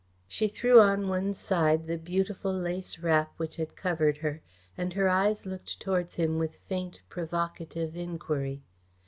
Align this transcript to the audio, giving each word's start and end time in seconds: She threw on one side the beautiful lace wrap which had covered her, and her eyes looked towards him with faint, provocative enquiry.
She 0.27 0.47
threw 0.47 0.79
on 0.79 1.07
one 1.09 1.31
side 1.35 1.85
the 1.85 1.95
beautiful 1.99 2.51
lace 2.51 2.97
wrap 2.97 3.31
which 3.37 3.57
had 3.57 3.75
covered 3.75 4.17
her, 4.17 4.41
and 4.75 4.93
her 4.93 5.07
eyes 5.07 5.45
looked 5.45 5.79
towards 5.79 6.15
him 6.15 6.39
with 6.39 6.55
faint, 6.67 7.01
provocative 7.07 7.95
enquiry. 7.95 8.63